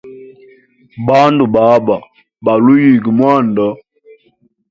[1.07, 1.97] Bandu baba,
[2.45, 3.65] baluhuyiga mwanda.